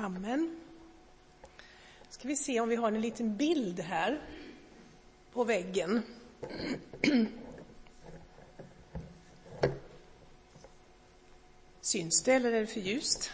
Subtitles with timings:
[0.00, 0.56] Amen.
[2.08, 4.20] Ska vi se om vi har en liten bild här
[5.32, 6.02] på väggen.
[11.80, 13.30] Syns det eller är det för ljust?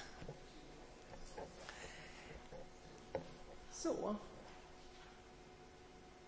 [3.73, 4.17] Så.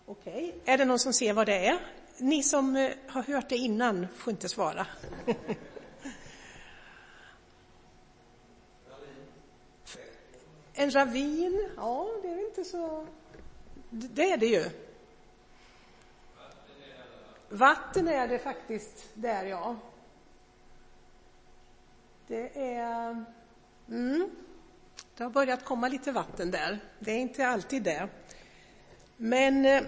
[0.06, 0.74] Okej, okay.
[0.74, 1.78] är det någon som ser vad det är?
[2.18, 4.86] Ni som eh, har hört det innan får inte svara.
[10.86, 13.06] En ravin, ja, det är inte så...
[13.90, 14.64] Det är det ju.
[17.48, 19.76] Vatten är det faktiskt där, ja.
[22.26, 23.24] Det är...
[23.88, 24.30] Mm.
[25.16, 26.78] Det har börjat komma lite vatten där.
[26.98, 28.08] Det är inte alltid det.
[29.16, 29.82] Men eh,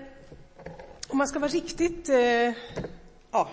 [1.09, 2.53] om man ska vara riktigt eh,
[3.31, 3.49] ja,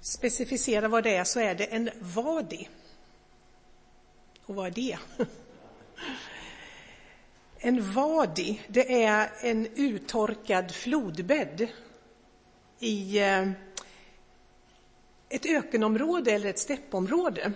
[0.00, 2.68] specificera vad det är så är det en vadi.
[4.50, 4.98] Och vad är det?
[7.58, 11.68] En vadi, det är en uttorkad flodbädd
[12.78, 13.50] i eh,
[15.28, 17.52] ett ökenområde eller ett steppområde,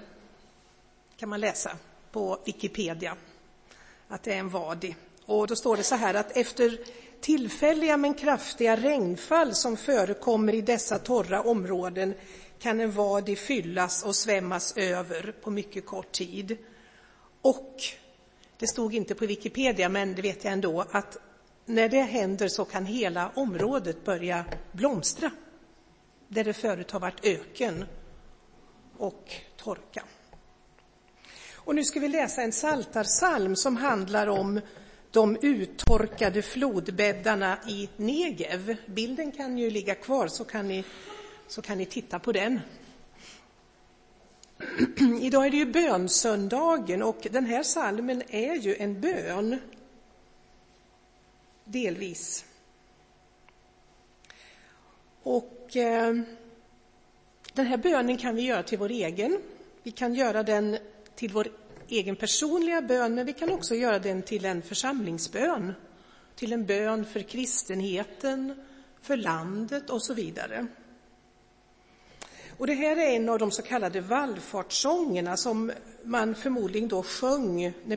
[1.17, 1.77] kan man läsa
[2.13, 3.17] på Wikipedia,
[4.09, 4.97] att det är en vadi.
[5.27, 6.79] Och då står det så här att efter
[7.21, 12.15] tillfälliga men kraftiga regnfall som förekommer i dessa torra områden
[12.59, 16.59] kan en vadi fyllas och svämmas över på mycket kort tid.
[17.45, 17.83] Och
[18.59, 21.17] det stod inte på Wikipedia, men det vet jag ändå, att
[21.67, 25.31] när det händer så kan hela området börja blomstra.
[26.29, 27.85] Där det förut har varit öken
[28.97, 30.03] och torka.
[31.55, 34.61] Och nu ska vi läsa en saltarsalm som handlar om
[35.11, 38.77] de uttorkade flodbäddarna i Negev.
[38.87, 40.85] Bilden kan ju ligga kvar så kan ni,
[41.49, 42.61] så kan ni titta på den.
[45.21, 49.59] Idag är det ju bönsöndagen och den här salmen är ju en bön.
[51.65, 52.45] Delvis.
[55.23, 56.15] Och eh,
[57.53, 59.39] den här bönen kan vi göra till vår egen.
[59.83, 60.79] Vi kan göra den
[61.15, 61.49] till vår
[61.89, 65.73] egen personliga bön, men vi kan också göra den till en församlingsbön.
[66.37, 68.65] Till en bön för kristenheten,
[69.01, 70.67] för landet och så vidare.
[72.59, 75.73] Och det här är en av de så kallade vallfartssångerna som
[76.03, 77.97] man förmodligen då sjöng, när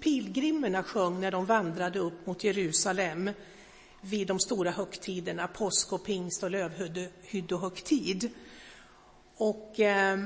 [0.00, 3.30] pilgrimerna sjöng när de vandrade upp mot Jerusalem
[4.00, 8.30] vid de stora högtiderna, påsk och pingst och lövhyddohögtid.
[9.36, 10.18] Och eh,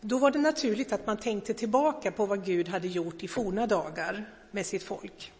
[0.00, 3.66] då var det naturligt att man tänkte tillbaka på vad Gud hade gjort i forna
[3.66, 5.32] dagar med sitt folk.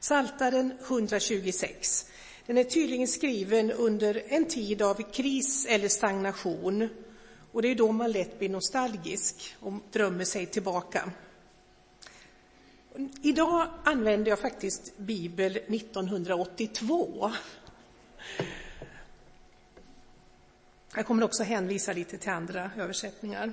[0.00, 2.06] Saltaren 126
[2.46, 6.88] den är tydligen skriven under en tid av kris eller stagnation.
[7.52, 11.12] Och det är då man lätt blir nostalgisk och drömmer sig tillbaka.
[13.22, 17.32] Idag använder jag faktiskt Bibel 1982.
[20.94, 23.52] Jag kommer också hänvisa lite till andra översättningar.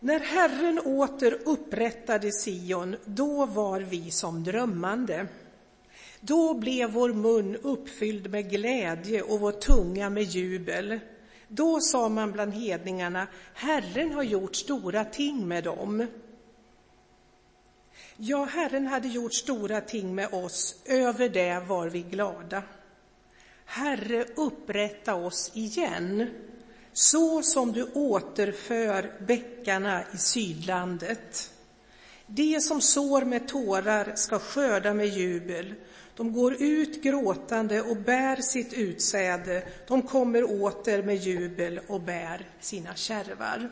[0.00, 5.26] När Herren åter upprättade Sion, då var vi som drömmande.
[6.24, 11.00] Då blev vår mun uppfylld med glädje och vår tunga med jubel.
[11.48, 16.06] Då sa man bland hedningarna, Herren har gjort stora ting med dem.
[18.16, 22.62] Ja, Herren hade gjort stora ting med oss, över det var vi glada.
[23.64, 26.30] Herre, upprätta oss igen,
[26.92, 31.52] så som du återför bäckarna i sydlandet.
[32.26, 35.74] De som sår med tårar ska skörda med jubel.
[36.16, 39.62] De går ut gråtande och bär sitt utsäde.
[39.88, 43.70] De kommer åter med jubel och bär sina kärvar.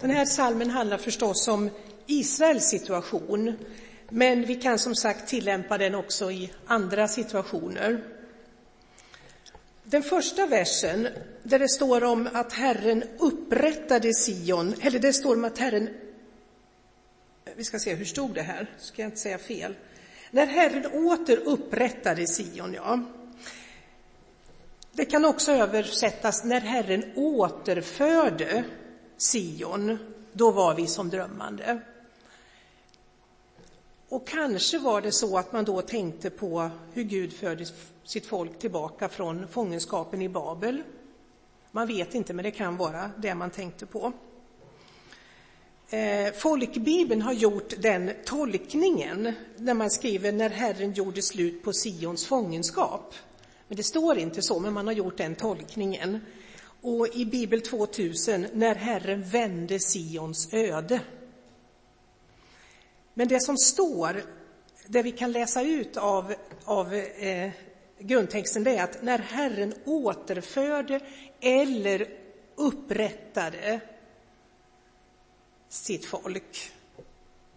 [0.00, 1.70] Den här salmen handlar förstås om
[2.06, 3.54] Israels situation,
[4.08, 8.04] men vi kan som sagt tillämpa den också i andra situationer.
[9.84, 11.08] Den första versen,
[11.42, 15.88] där det står om att Herren upprättade Sion, eller det står om att Herren
[17.60, 18.66] vi ska se, hur stod det här?
[18.78, 19.74] Ska jag inte säga fel?
[20.30, 23.00] När Herren åter upprättade Sion, ja.
[24.92, 28.64] Det kan också översättas när Herren återförde
[29.18, 29.98] Sion,
[30.32, 31.80] då var vi som drömmande.
[34.08, 37.66] Och kanske var det så att man då tänkte på hur Gud förde
[38.04, 40.82] sitt folk tillbaka från fångenskapen i Babel.
[41.70, 44.12] Man vet inte, men det kan vara det man tänkte på.
[45.92, 52.26] Eh, folkbibeln har gjort den tolkningen när man skriver när Herren gjorde slut på Sions
[52.26, 53.14] fångenskap.
[53.68, 56.20] Men det står inte så, men man har gjort den tolkningen.
[56.82, 61.00] och i Bibel 2000 när Herren vände Sions öde.
[63.14, 64.22] Men det som står,
[64.86, 66.34] det vi kan läsa ut av,
[66.64, 67.50] av eh,
[67.98, 71.00] grundtexten, det är att när Herren återförde
[71.40, 72.08] eller
[72.56, 73.80] upprättade
[75.70, 76.72] sitt folk,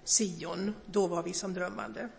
[0.06, 2.10] Sion, då var vi som drömmande.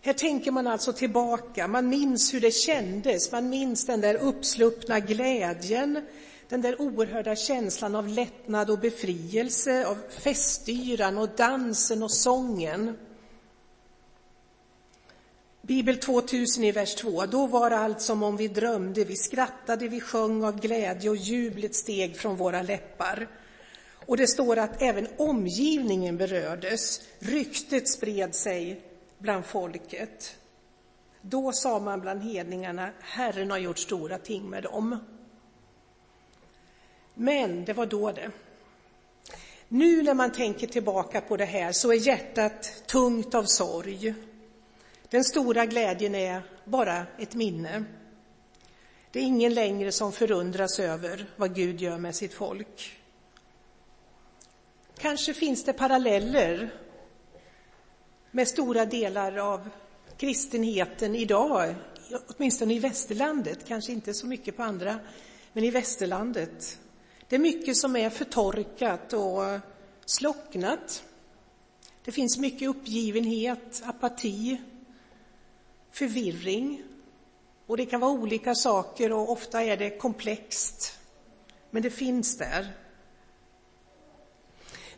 [0.00, 5.00] Här tänker man alltså tillbaka, man minns hur det kändes, man minns den där uppsluppna
[5.00, 6.06] glädjen,
[6.48, 12.96] den där oerhörda känslan av lättnad och befrielse, av festyran och dansen och sången.
[15.62, 17.26] Bibel 2000 i vers 2.
[17.26, 21.74] Då var allt som om vi drömde, vi skrattade, vi sjöng av glädje och jublet
[21.74, 23.28] steg från våra läppar.
[24.08, 28.80] Och det står att även omgivningen berördes, ryktet spred sig
[29.18, 30.36] bland folket.
[31.20, 34.98] Då sa man bland hedningarna, Herren har gjort stora ting med dem.
[37.14, 38.30] Men det var då det.
[39.68, 44.14] Nu när man tänker tillbaka på det här så är hjärtat tungt av sorg.
[45.08, 47.84] Den stora glädjen är bara ett minne.
[49.10, 52.97] Det är ingen längre som förundras över vad Gud gör med sitt folk.
[55.00, 56.70] Kanske finns det paralleller
[58.30, 59.68] med stora delar av
[60.16, 61.74] kristenheten idag,
[62.26, 64.98] åtminstone i västerlandet, kanske inte så mycket på andra,
[65.52, 66.78] men i västerlandet.
[67.28, 69.60] Det är mycket som är förtorkat och
[70.04, 71.04] slocknat.
[72.04, 74.60] Det finns mycket uppgivenhet, apati,
[75.90, 76.82] förvirring.
[77.66, 80.98] Och det kan vara olika saker och ofta är det komplext.
[81.70, 82.74] Men det finns där.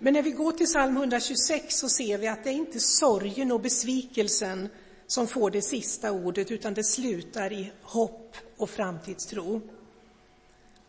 [0.02, 3.52] Men när vi går till psalm 126 så ser vi att det är inte sorgen
[3.52, 4.68] och besvikelsen
[5.06, 9.60] som får det sista ordet, utan det slutar i hopp och framtidstro.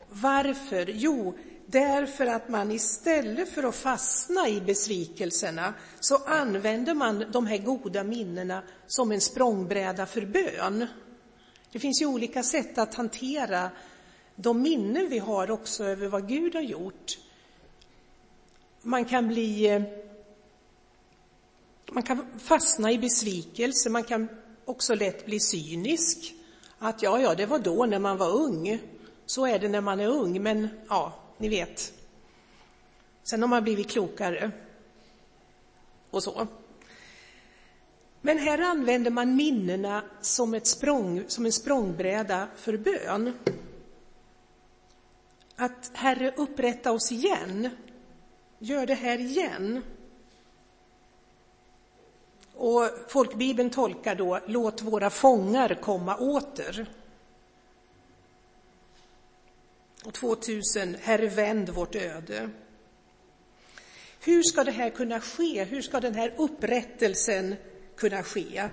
[0.09, 0.89] Varför?
[0.93, 7.57] Jo, därför att man istället för att fastna i besvikelserna så använder man de här
[7.57, 10.87] goda minnena som en språngbräda för bön.
[11.71, 13.69] Det finns ju olika sätt att hantera
[14.35, 17.17] de minnen vi har också över vad Gud har gjort.
[18.81, 19.81] Man kan bli eh,
[21.91, 24.27] man kan fastna i besvikelse, man kan
[24.65, 26.33] också lätt bli cynisk.
[26.79, 28.81] Att ja, ja, det var då när man var ung.
[29.25, 31.93] Så är det när man är ung, men ja, ni vet.
[33.23, 34.51] Sen har man blivit klokare.
[36.09, 36.47] Och så.
[38.21, 43.33] Men här använder man minnena som, ett språng, som en språngbräda för bön.
[45.55, 47.69] Att Herre, upprätta oss igen.
[48.63, 49.83] Gör det här igen.
[52.53, 56.85] Och folkbibeln tolkar då, låt våra fångar komma åter.
[60.05, 62.49] Och 2000, Herre vänd vårt öde.
[64.19, 65.63] Hur ska det här kunna ske?
[65.63, 67.55] Hur ska den här upprättelsen
[67.95, 68.69] kunna ske?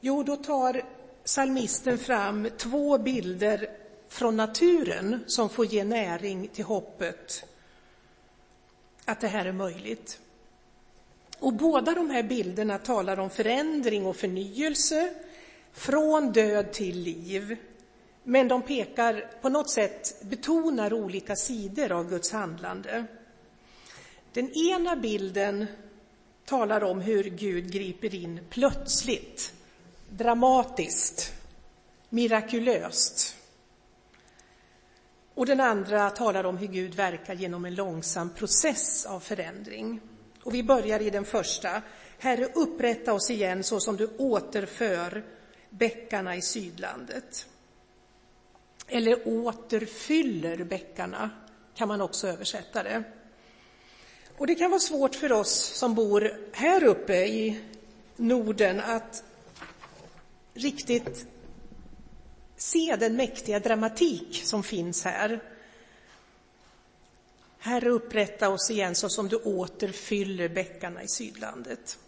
[0.00, 0.82] Jo, då tar
[1.24, 3.70] salmisten fram två bilder
[4.08, 7.44] från naturen som får ge näring till hoppet
[9.08, 10.20] att det här är möjligt.
[11.38, 15.14] Och båda de här bilderna talar om förändring och förnyelse,
[15.72, 17.56] från död till liv.
[18.22, 23.04] Men de pekar på något sätt, betonar olika sidor av Guds handlande.
[24.32, 25.66] Den ena bilden
[26.44, 29.52] talar om hur Gud griper in plötsligt,
[30.10, 31.32] dramatiskt,
[32.08, 33.27] mirakulöst.
[35.38, 40.00] Och den andra talar om hur Gud verkar genom en långsam process av förändring.
[40.42, 41.82] Och vi börjar i den första.
[42.18, 45.24] Herre, upprätta oss igen så som du återför
[45.70, 47.46] bäckarna i sydlandet.
[48.86, 51.30] Eller återfyller bäckarna,
[51.74, 53.02] kan man också översätta det.
[54.36, 57.60] Och det kan vara svårt för oss som bor här uppe i
[58.16, 59.24] Norden att
[60.54, 61.26] riktigt
[62.58, 65.40] se den mäktiga dramatik som finns här.
[67.58, 71.98] Herre, upprätta oss igen så som du återfyller bäckarna i sydlandet.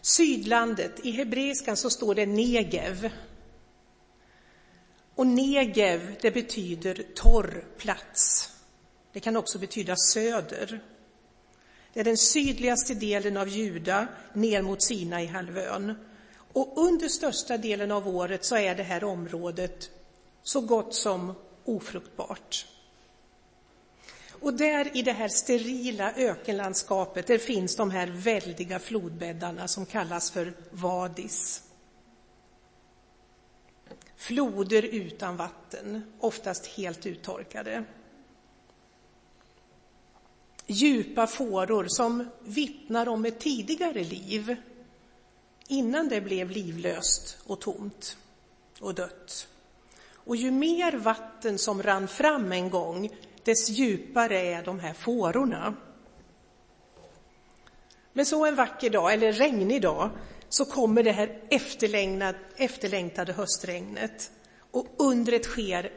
[0.00, 3.10] Sydlandet, i hebreiskan så står det negev.
[5.14, 8.50] Och negev, det betyder torr plats.
[9.12, 10.80] Det kan också betyda söder.
[11.92, 15.94] Det är den sydligaste delen av Juda ner mot Sina i halvön.
[16.52, 19.90] Och under största delen av året så är det här området
[20.42, 22.66] så gott som ofruktbart.
[24.40, 30.30] Och där i det här sterila ökenlandskapet, där finns de här väldiga flodbäddarna som kallas
[30.30, 31.62] för vadis.
[34.16, 37.84] floder utan vatten, oftast helt uttorkade.
[40.66, 44.56] Djupa fåror som vittnar om ett tidigare liv,
[45.68, 48.16] innan det blev livlöst och tomt
[48.80, 49.48] och dött.
[50.14, 53.10] Och ju mer vatten som rann fram en gång,
[53.44, 55.74] dess djupare är de här fårorna.
[58.12, 60.10] Men så en vacker dag, eller regnig dag,
[60.48, 61.40] så kommer det här
[62.56, 64.30] efterlängtade höstregnet.
[64.70, 65.92] Och undret sker,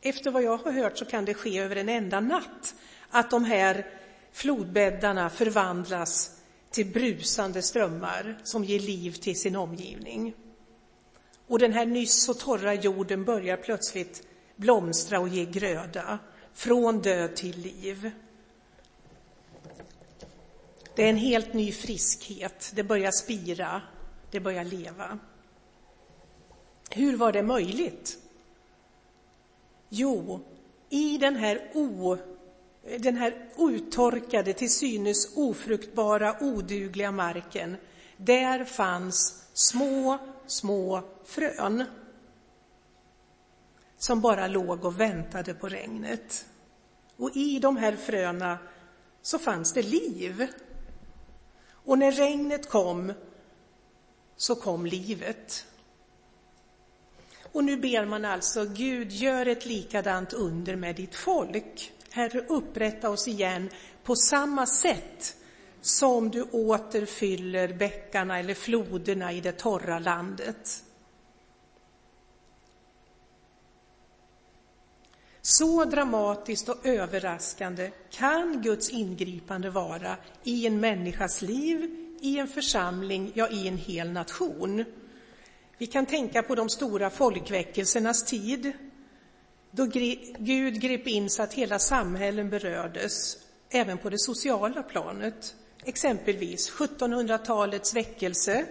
[0.00, 2.74] efter vad jag har hört så kan det ske över en enda natt,
[3.10, 3.86] att de här
[4.32, 6.41] flodbäddarna förvandlas
[6.72, 10.34] till brusande strömmar som ger liv till sin omgivning.
[11.46, 14.26] Och den här nyss så torra jorden börjar plötsligt
[14.56, 16.18] blomstra och ge gröda,
[16.52, 18.10] från död till liv.
[20.94, 23.82] Det är en helt ny friskhet, det börjar spira,
[24.30, 25.18] det börjar leva.
[26.90, 28.18] Hur var det möjligt?
[29.88, 30.40] Jo,
[30.88, 32.16] i den här, o,
[32.98, 37.76] den här uttorkade, till synes ofruktbara, odugliga marken,
[38.16, 41.84] där fanns små, små frön
[43.98, 46.46] som bara låg och väntade på regnet.
[47.16, 48.58] Och i de här fröna
[49.22, 50.46] så fanns det liv.
[51.70, 53.12] Och när regnet kom
[54.36, 55.66] så kom livet.
[57.52, 61.92] Och nu ber man alltså, Gud, gör ett likadant under med ditt folk.
[62.12, 63.70] Herre, upprätta oss igen
[64.02, 65.36] på samma sätt
[65.80, 70.84] som du återfyller bäckarna eller floderna i det torra landet.
[75.42, 83.32] Så dramatiskt och överraskande kan Guds ingripande vara i en människas liv, i en församling,
[83.34, 84.84] ja, i en hel nation.
[85.78, 88.72] Vi kan tänka på de stora folkväckelsernas tid,
[89.74, 89.86] då
[90.38, 93.36] Gud grep in så att hela samhällen berördes,
[93.70, 95.54] även på det sociala planet.
[95.84, 98.64] Exempelvis 1700-talets väckelse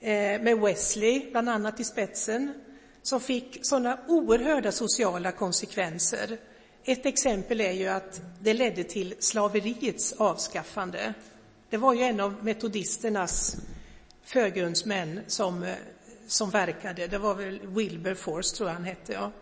[0.00, 2.54] eh, med Wesley bland annat i spetsen,
[3.02, 6.38] som fick sådana oerhörda sociala konsekvenser.
[6.84, 11.14] Ett exempel är ju att det ledde till slaveriets avskaffande.
[11.70, 13.56] Det var ju en av metodisternas
[14.24, 15.74] förgrundsmän som, eh,
[16.26, 17.06] som verkade.
[17.06, 19.12] Det var väl Wilberforce, tror jag han hette.
[19.12, 19.32] Ja.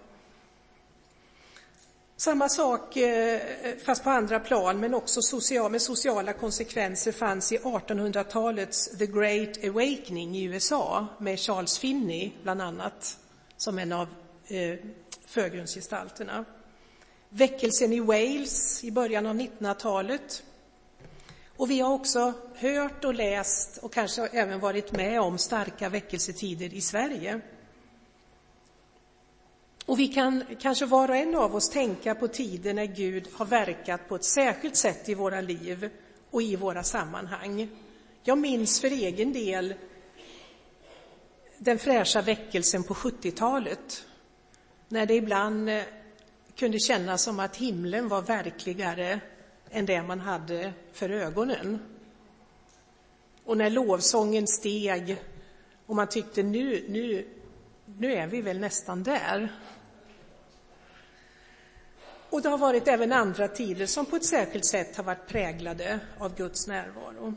[2.22, 3.40] Samma sak, eh,
[3.84, 9.64] fast på andra plan, men också social, med sociala konsekvenser, fanns i 1800-talets The Great
[9.64, 13.18] Awakening i USA med Charles Finney, bland annat
[13.56, 14.08] som en av
[14.46, 14.78] eh,
[15.26, 16.44] förgrundsgestalterna.
[17.28, 20.42] Väckelsen i Wales i början av 1900-talet.
[21.56, 26.74] Och vi har också hört och läst och kanske även varit med om starka väckelsetider
[26.74, 27.40] i Sverige.
[29.86, 33.46] Och vi kan kanske var och en av oss tänka på tider när Gud har
[33.46, 35.90] verkat på ett särskilt sätt i våra liv
[36.30, 37.68] och i våra sammanhang.
[38.22, 39.74] Jag minns för egen del
[41.58, 44.06] den fräscha väckelsen på 70-talet,
[44.88, 45.82] när det ibland eh,
[46.56, 49.20] kunde kännas som att himlen var verkligare
[49.70, 51.78] än det man hade för ögonen.
[53.44, 55.16] Och när lovsången steg
[55.86, 57.28] och man tyckte nu, nu,
[57.98, 59.52] nu är vi väl nästan där.
[62.30, 66.00] Och det har varit även andra tider som på ett särskilt sätt har varit präglade
[66.18, 67.34] av Guds närvaro.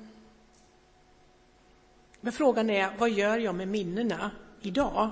[2.21, 4.31] Men frågan är, vad gör jag med minnena
[4.61, 5.09] idag?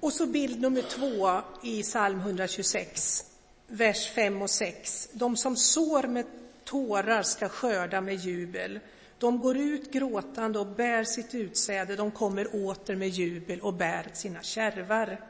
[0.00, 3.24] Och så bild nummer två i psalm 126,
[3.66, 5.08] vers 5 och 6.
[5.12, 6.26] De som sår med
[6.64, 8.80] tårar ska skörda med jubel.
[9.18, 14.06] De går ut gråtande och bär sitt utsäde, de kommer åter med jubel och bär
[14.12, 15.20] sina kärvar.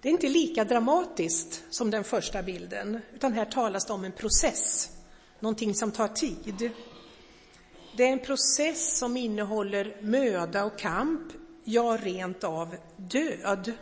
[0.00, 4.12] Det är inte lika dramatiskt som den första bilden, utan här talas det om en
[4.12, 4.90] process,
[5.40, 6.70] någonting som tar tid.
[7.96, 11.32] Det är en process som innehåller möda och kamp,
[11.64, 13.72] ja, rent av död.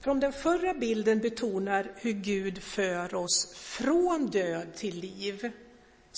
[0.00, 5.52] Från den förra bilden betonar hur Gud för oss från död till liv,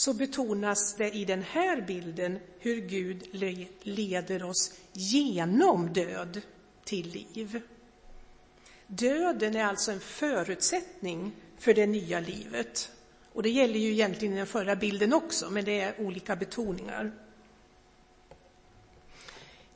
[0.00, 3.28] så betonas det i den här bilden hur Gud
[3.82, 6.40] leder oss genom död
[6.84, 7.62] till liv.
[8.86, 12.90] Döden är alltså en förutsättning för det nya livet.
[13.32, 17.12] Och det gäller ju egentligen den förra bilden också, men det är olika betoningar.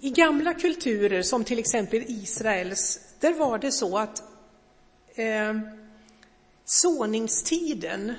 [0.00, 4.23] I gamla kulturer, som till exempel Israels, där var det så att
[5.14, 5.54] eh,
[6.64, 8.14] såningstiden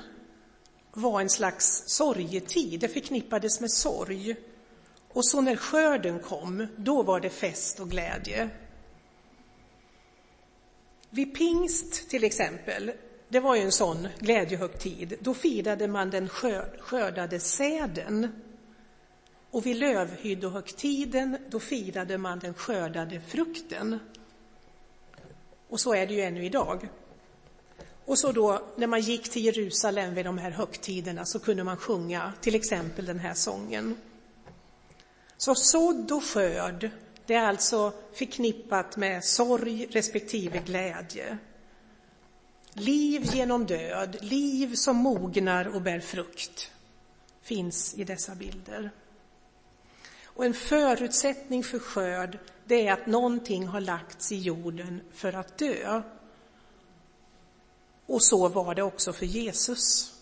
[0.96, 2.80] var en slags sorgetid.
[2.80, 4.36] Det förknippades med sorg.
[5.10, 8.50] Och så när skörden kom, då var det fest och glädje.
[11.10, 12.92] Vid pingst till exempel,
[13.30, 16.30] det var ju en sån glädjehögtid, då firade man den
[16.80, 18.42] skördade säden.
[19.52, 24.00] Och vid lövhyddohögtiden, då firade man den skördade frukten.
[25.70, 26.90] Och så är det ju ännu idag.
[28.06, 31.78] Och så då, när man gick till Jerusalem vid de här högtiderna så kunde man
[31.78, 33.98] sjunga till exempel den här sången.
[35.38, 36.90] Så sådd och skörd,
[37.26, 41.38] det är alltså förknippat med sorg respektive glädje.
[42.74, 46.72] Liv genom död, liv som mognar och bär frukt,
[47.42, 48.92] finns i dessa bilder.
[50.24, 55.58] Och en förutsättning för skörd, det är att någonting har lagts i jorden för att
[55.58, 56.02] dö.
[58.06, 60.14] Och så var det också för Jesus.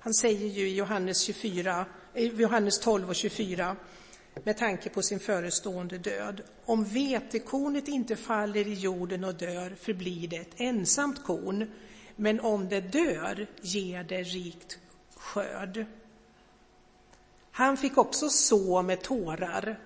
[0.00, 3.76] Han säger ju i Johannes, 24, Johannes 12 och 24
[4.44, 6.42] med tanke på sin förestående död.
[6.64, 11.70] Om vetekornet inte faller i jorden och dör förblir det ett ensamt korn,
[12.16, 14.78] men om det dör ger det rikt
[15.16, 15.86] skörd.
[17.50, 19.80] Han fick också så med tårar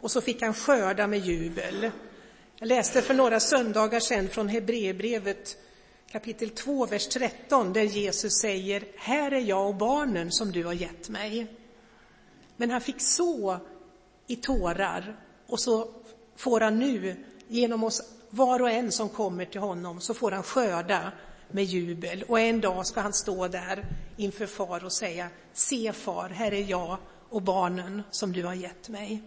[0.00, 1.90] och så fick han skörda med jubel.
[2.56, 5.56] Jag läste för några söndagar sedan från Hebreerbrevet
[6.12, 10.72] kapitel 2, vers 13, där Jesus säger Här är jag och barnen som du har
[10.72, 11.46] gett mig.
[12.56, 13.58] Men han fick så
[14.26, 15.88] i tårar och så
[16.36, 20.42] får han nu, genom oss var och en som kommer till honom, så får han
[20.42, 21.12] skörda
[21.50, 22.24] med jubel.
[22.28, 23.86] Och en dag ska han stå där
[24.16, 26.98] inför far och säga, se far, här är jag
[27.28, 29.22] och barnen som du har gett mig.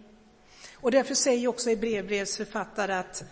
[0.74, 3.24] Och därför säger också i brevbrevsförfattare att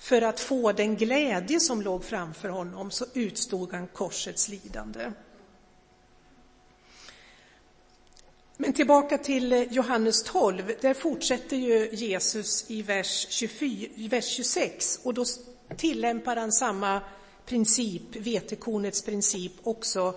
[0.00, 5.12] för att få den glädje som låg framför honom så utstod han korsets lidande.
[8.56, 15.14] Men tillbaka till Johannes 12, där fortsätter ju Jesus i vers, 24, vers 26 och
[15.14, 15.24] då
[15.76, 17.00] tillämpar han samma
[17.46, 20.14] princip, vetekornets princip, också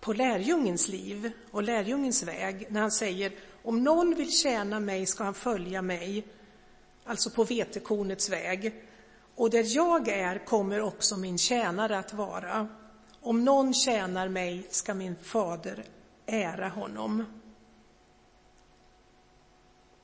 [0.00, 5.24] på lärjungens liv och lärjungens väg när han säger om någon vill tjäna mig ska
[5.24, 6.24] han följa mig,
[7.04, 8.74] alltså på vetekornets väg.
[9.34, 12.68] Och där jag är kommer också min tjänare att vara.
[13.20, 15.84] Om någon tjänar mig ska min fader
[16.26, 17.24] ära honom.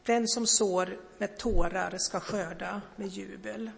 [0.02, 3.70] Den som sår med tårar ska skörda med jubel.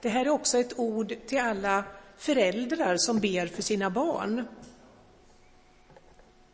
[0.00, 1.84] Det här är också ett ord till alla
[2.16, 4.46] föräldrar som ber för sina barn.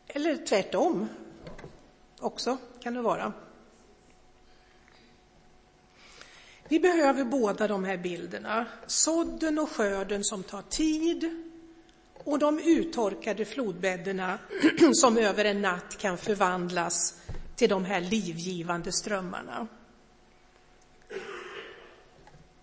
[0.07, 1.09] Eller tvärtom
[2.21, 3.33] också, kan det vara.
[6.69, 8.67] Vi behöver båda de här bilderna.
[8.87, 11.45] Sådden och skörden som tar tid
[12.25, 14.39] och de uttorkade flodbäddarna
[14.93, 17.21] som över en natt kan förvandlas
[17.57, 19.67] till de här livgivande strömmarna.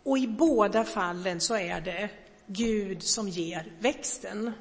[0.04, 2.10] Och i båda fallen så är det
[2.46, 4.52] Gud som ger växten.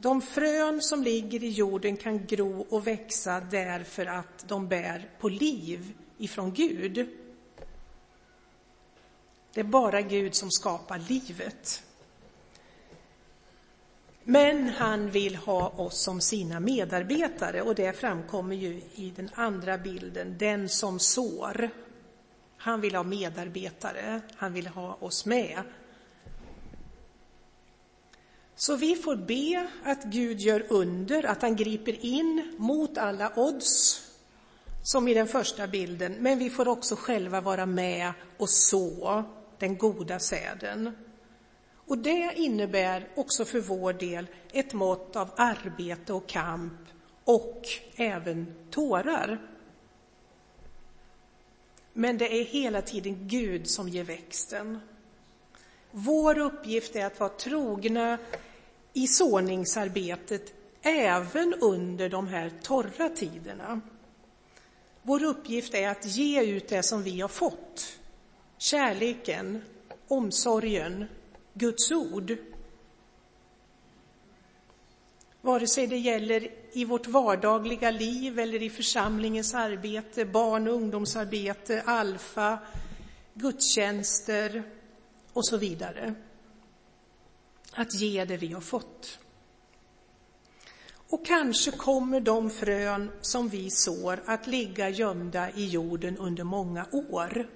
[0.00, 5.28] De frön som ligger i jorden kan gro och växa därför att de bär på
[5.28, 7.08] liv ifrån Gud.
[9.56, 11.82] Det är bara Gud som skapar livet.
[14.24, 19.78] Men han vill ha oss som sina medarbetare och det framkommer ju i den andra
[19.78, 21.70] bilden, den som sår.
[22.56, 25.62] Han vill ha medarbetare, han vill ha oss med.
[28.54, 34.02] Så vi får be att Gud gör under, att han griper in mot alla odds,
[34.82, 39.24] som i den första bilden, men vi får också själva vara med och så
[39.58, 40.96] den goda säden.
[41.86, 46.80] Och det innebär också för vår del ett mått av arbete och kamp
[47.24, 47.62] och
[47.96, 49.38] även tårar.
[51.92, 54.80] Men det är hela tiden Gud som ger växten.
[55.90, 58.18] Vår uppgift är att vara trogna
[58.92, 63.80] i såningsarbetet även under de här torra tiderna.
[65.02, 67.98] Vår uppgift är att ge ut det som vi har fått.
[68.58, 69.62] Kärleken,
[70.08, 71.04] omsorgen,
[71.54, 72.36] Guds ord.
[75.40, 81.82] Vare sig det gäller i vårt vardagliga liv eller i församlingens arbete, barn och ungdomsarbete,
[81.86, 82.58] alfa,
[83.34, 84.62] gudstjänster
[85.32, 86.14] och så vidare.
[87.72, 89.18] Att ge det vi har fått.
[91.08, 96.86] Och kanske kommer de frön som vi sår att ligga gömda i jorden under många
[96.92, 97.46] år.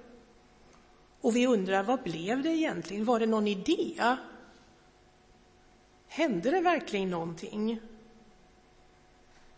[1.21, 3.05] Och vi undrar, vad blev det egentligen?
[3.05, 4.17] Var det någon idé?
[6.09, 7.81] Hände det verkligen någonting?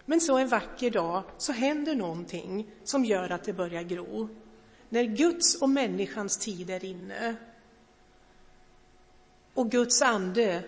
[0.04, 4.28] Men så en vacker dag så händer någonting som gör att det börjar gro.
[4.88, 7.36] När Guds och människans tid är inne
[9.54, 10.64] och Guds ande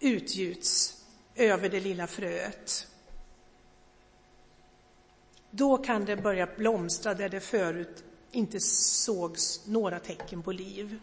[0.00, 2.86] utgjuts över det lilla fröet.
[5.50, 11.00] Då kan det börja blomstra där det förut inte sågs några tecken på liv.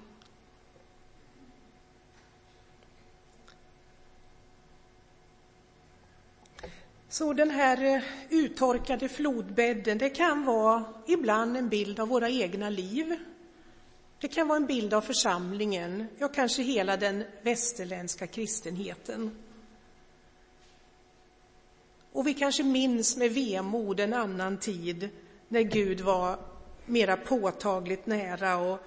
[7.10, 12.70] Så den här eh, uttorkade flodbädden, det kan vara ibland en bild av våra egna
[12.70, 13.16] liv.
[14.20, 19.38] Det kan vara en bild av församlingen, ja kanske hela den västerländska kristenheten.
[22.12, 25.10] Och vi kanske minns med vemod en annan tid
[25.48, 26.40] när Gud var
[26.88, 28.80] mera påtagligt nära och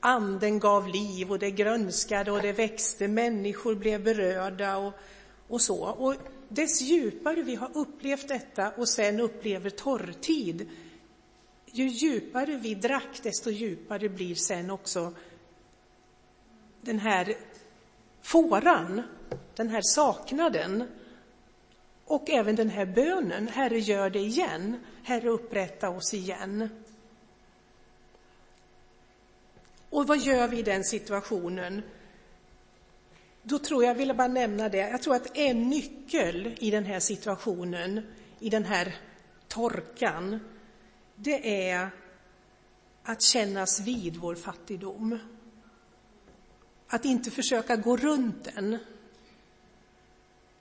[0.00, 4.92] anden gav liv och det grönskade och det växte, människor blev berörda och,
[5.48, 5.84] och så.
[5.84, 6.14] Och
[6.48, 10.68] dess djupare vi har upplevt detta och sen upplever torrtid,
[11.66, 15.12] ju djupare vi drack, desto djupare blir sen också
[16.80, 17.36] den här
[18.22, 19.02] fåran,
[19.56, 20.88] den här saknaden
[22.04, 26.68] och även den här bönen, Herre gör det igen, Herre upprätta oss igen.
[29.94, 31.82] Och vad gör vi i den situationen?
[33.42, 36.84] Då tror jag, jag ville bara nämna det, jag tror att en nyckel i den
[36.84, 38.06] här situationen,
[38.40, 38.96] i den här
[39.48, 40.40] torkan,
[41.16, 41.90] det är
[43.02, 45.18] att kännas vid vår fattigdom.
[46.88, 48.78] Att inte försöka gå runt den.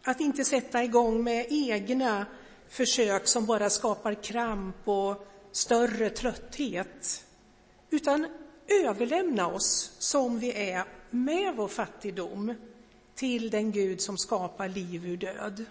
[0.04, 2.26] Att inte sätta igång med egna
[2.70, 7.26] försök som bara skapar kramp och större trötthet.
[7.90, 8.28] Utan
[8.68, 12.54] överlämna oss som vi är med vår fattigdom
[13.16, 15.66] till den Gud som skapar liv ur död.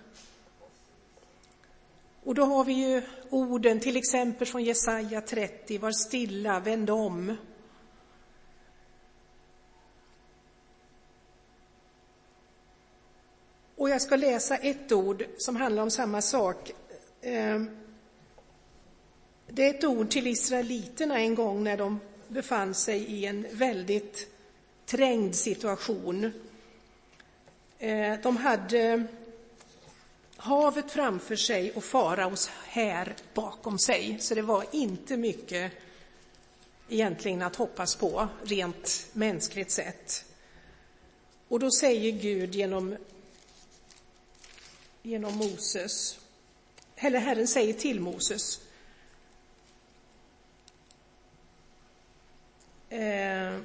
[2.24, 7.36] Och då har vi ju orden till exempel från Jesaja 30, var stilla, vänd om.
[13.76, 16.72] Och jag ska läsa ett ord som handlar om samma sak.
[17.20, 17.70] Ehm,
[19.46, 22.00] det är ett ord till israeliterna en gång när de
[22.32, 24.28] befann sig i en väldigt
[24.86, 26.32] trängd situation.
[27.78, 29.06] Eh, de hade
[30.36, 35.72] havet framför sig och faraos här bakom sig, så det var inte mycket
[36.88, 40.24] egentligen att hoppas på, rent mänskligt sett.
[41.48, 42.96] Och då säger Gud genom,
[45.02, 46.18] genom Moses,
[46.96, 48.60] eller Herren säger till Moses,
[52.92, 53.60] eh,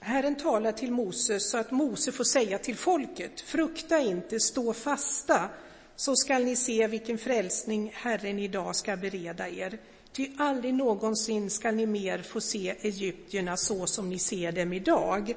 [0.00, 5.48] Herren talar till Moses så att Mose får säga till folket, frukta inte, stå fasta,
[5.96, 9.78] så skall ni se vilken frälsning Herren idag ska bereda er.
[10.12, 15.34] Ty aldrig någonsin skall ni mer få se egyptierna så som ni ser dem idag.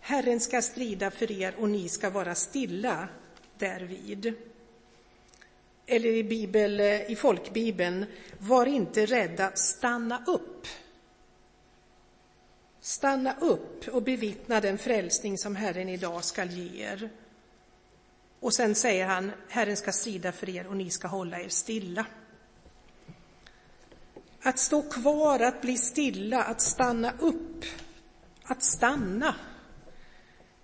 [0.00, 3.08] Herren ska strida för er och ni ska vara stilla
[3.58, 4.34] därvid.
[5.86, 8.06] Eller i, bibel, eh, i folkbibeln,
[8.38, 10.66] var inte rädda, stanna upp.
[12.80, 17.10] Stanna upp och bevittna den frälsning som Herren idag skall ge er.
[18.40, 22.06] Och sen säger han, Herren ska strida för er och ni ska hålla er stilla.
[24.42, 27.64] Att stå kvar, att bli stilla, att stanna upp,
[28.42, 29.34] att stanna.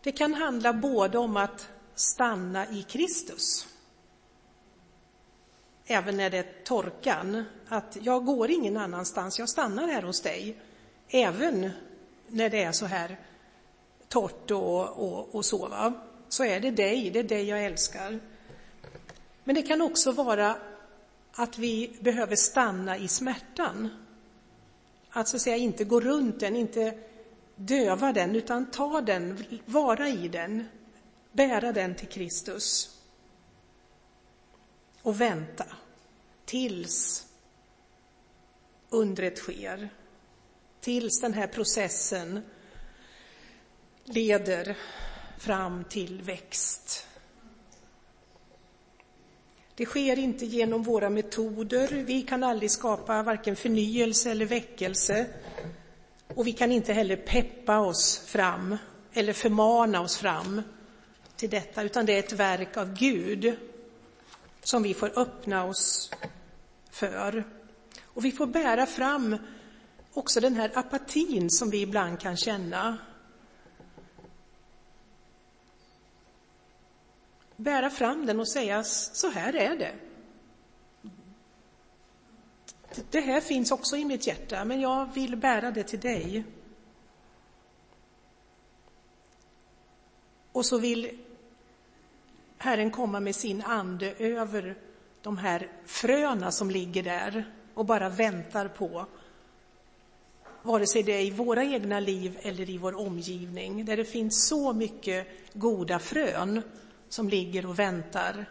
[0.02, 3.66] Det kan handla både om att stanna i Kristus,
[5.90, 10.56] även när det är torkan, att jag går ingen annanstans, jag stannar här hos dig,
[11.08, 11.70] även
[12.26, 13.18] när det är så här
[14.08, 15.92] torrt och, och, och så, va?
[16.28, 18.20] så är det dig, det är dig jag älskar.
[19.44, 20.56] Men det kan också vara
[21.32, 23.88] att vi behöver stanna i smärtan.
[25.10, 26.98] Att så att säga inte gå runt den, inte
[27.56, 30.64] döva den, utan ta den, vara i den,
[31.32, 32.96] bära den till Kristus.
[35.02, 35.64] Och vänta
[36.50, 37.26] tills
[38.88, 39.88] undret sker
[40.80, 42.40] tills den här processen
[44.04, 44.76] leder
[45.38, 47.06] fram till växt.
[49.74, 51.88] Det sker inte genom våra metoder.
[51.88, 55.26] Vi kan aldrig skapa varken förnyelse eller väckelse.
[56.34, 58.76] Och vi kan inte heller peppa oss fram
[59.12, 60.62] eller förmana oss fram
[61.36, 63.56] till detta, utan det är ett verk av Gud
[64.62, 66.10] som vi får öppna oss
[66.90, 67.44] för.
[68.04, 69.36] Och vi får bära fram
[70.12, 72.98] också den här apatin som vi ibland kan känna.
[77.60, 79.94] bära fram den och säga så här är det.
[83.10, 86.44] Det här finns också i mitt hjärta, men jag vill bära det till dig.
[90.52, 91.18] Och så vill
[92.58, 94.78] Herren komma med sin ande över
[95.22, 99.06] de här fröna som ligger där och bara väntar på
[100.62, 104.48] vare sig det är i våra egna liv eller i vår omgivning, där det finns
[104.48, 106.62] så mycket goda frön
[107.08, 108.50] som ligger och väntar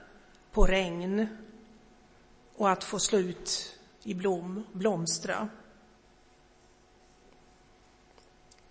[0.51, 1.27] på regn
[2.55, 5.49] och att få slå ut i blom, blomstra.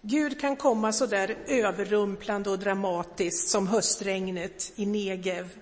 [0.01, 5.59] Gud kan komma så där överrumplande och dramatiskt som höstregnet i Negev.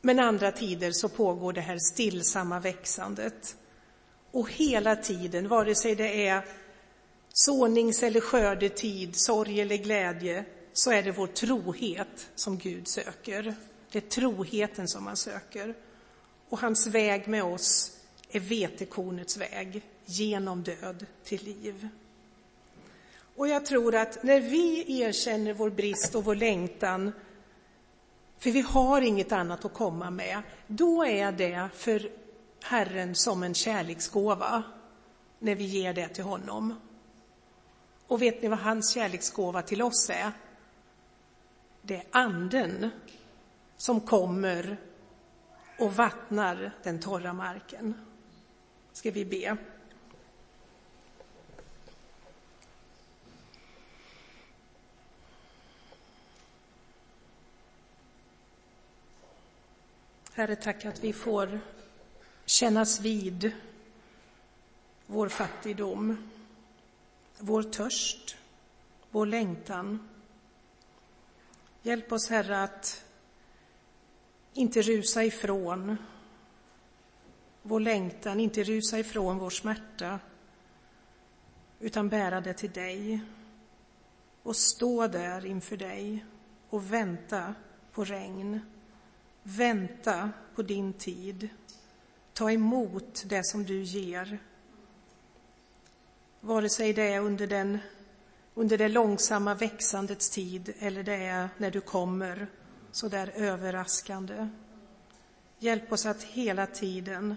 [0.00, 3.56] Men andra tider så pågår det här stillsamma växandet.
[4.30, 6.44] Och hela tiden, vare sig det är
[7.32, 13.54] sånings eller skördetid, sorg eller glädje, så är det vår trohet som Gud söker.
[13.92, 15.74] Det är troheten som han söker.
[16.48, 17.92] Och hans väg med oss
[18.30, 21.88] är vetekornets väg, genom död till liv.
[23.36, 27.12] Och jag tror att när vi erkänner vår brist och vår längtan,
[28.40, 32.10] för vi har inget annat att komma med, då är det för
[32.62, 34.62] Herren som en kärleksgåva
[35.38, 36.74] när vi ger det till honom.
[38.06, 40.32] Och vet ni vad hans kärleksgåva till oss är?
[41.82, 42.90] Det är anden
[43.76, 44.76] som kommer
[45.78, 47.94] och vattnar den torra marken.
[48.92, 49.56] Ska vi be?
[60.34, 61.60] Herre, tack att vi får
[62.44, 63.52] kännas vid
[65.06, 66.28] vår fattigdom,
[67.38, 68.36] vår törst,
[69.10, 70.08] vår längtan.
[71.82, 73.04] Hjälp oss, Herre, att
[74.54, 75.96] inte rusa ifrån
[77.62, 80.18] vår längtan, inte rusa ifrån vår smärta,
[81.80, 83.20] utan bära det till dig
[84.42, 86.24] och stå där inför dig
[86.68, 87.54] och vänta
[87.92, 88.60] på regn.
[89.42, 91.48] Vänta på din tid.
[92.32, 94.38] Ta emot det som du ger.
[96.40, 97.78] Vare sig det är under, den,
[98.54, 102.46] under det långsamma växandets tid eller det är när du kommer
[102.92, 104.48] så där överraskande.
[105.58, 107.36] Hjälp oss att hela tiden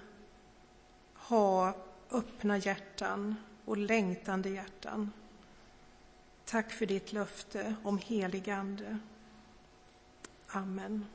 [1.13, 1.75] ha
[2.11, 3.35] öppna hjärtan
[3.65, 5.11] och längtande hjärtan.
[6.45, 8.99] Tack för ditt löfte om helig Ande.
[10.47, 11.05] Amen.